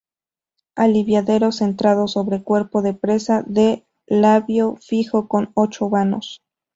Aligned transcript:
Aliviadero 0.75 1.51
centrado 1.51 2.07
sobre 2.07 2.41
cuerpo 2.41 2.81
de 2.81 2.95
presa 2.95 3.43
de 3.45 3.85
labio 4.07 4.77
fijo 4.79 5.27
con 5.27 5.51
ocho 5.53 5.89
vanos. 5.91 6.41